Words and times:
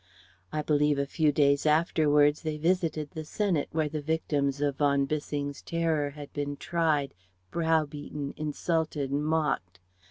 I 0.51 0.63
believe 0.63 0.97
a 0.97 1.05
few 1.05 1.31
days 1.31 1.63
afterwards 1.67 2.41
they 2.41 2.57
visited 2.57 3.11
the 3.11 3.23
Senate 3.23 3.67
where 3.71 3.87
the 3.87 4.01
victims 4.01 4.59
of 4.59 4.77
von 4.77 5.05
Bissing's 5.05 5.61
"Terror" 5.61 6.09
had 6.09 6.33
been 6.33 6.57
tried, 6.57 7.13
browbeaten, 7.51 8.33
insulted, 8.35 9.11
mocked. 9.11 9.79